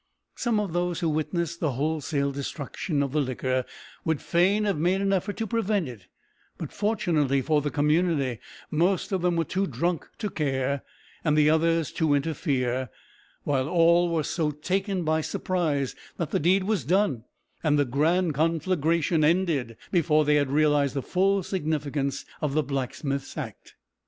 Some 0.33 0.59
of 0.59 0.73
those 0.73 1.01
who 1.01 1.09
witnessed 1.09 1.59
the 1.59 1.73
wholesale 1.73 2.31
destruction 2.31 3.03
of 3.03 3.11
the 3.11 3.21
liquor 3.21 3.65
would 4.03 4.19
fain 4.19 4.63
have 4.63 4.79
made 4.79 4.99
an 4.99 5.13
effort 5.13 5.37
to 5.37 5.45
prevent 5.45 5.87
it; 5.87 6.07
but, 6.57 6.73
fortunately 6.73 7.39
for 7.39 7.61
the 7.61 7.69
community, 7.69 8.39
most 8.71 9.11
of 9.11 9.21
them 9.21 9.35
were 9.35 9.43
too 9.45 9.67
drunk 9.67 10.09
to 10.17 10.31
care, 10.31 10.81
and 11.23 11.37
the 11.37 11.51
others 11.51 11.91
to 11.91 12.15
interfere; 12.15 12.89
while 13.43 13.69
all 13.69 14.09
were 14.09 14.23
so 14.23 14.49
taken 14.49 15.03
by 15.03 15.21
surprise 15.21 15.93
that 16.17 16.31
the 16.31 16.39
deed 16.39 16.63
was 16.63 16.83
done 16.83 17.23
and 17.61 17.77
the 17.77 17.85
grand 17.85 18.33
conflagration 18.33 19.23
ended 19.23 19.77
before 19.91 20.25
they 20.25 20.33
had 20.33 20.49
realised 20.49 20.95
the 20.95 21.03
full 21.03 21.43
significance 21.43 22.25
of 22.41 22.55
the 22.55 22.63
blacksmith's 22.63 23.37
act. 23.37 23.75